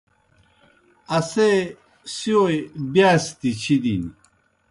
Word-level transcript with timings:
اسے 1.17 1.49
سِیؤئے 2.15 2.57
بِیاستِیْ 2.93 3.49
چِھدِن۔ 3.61 4.03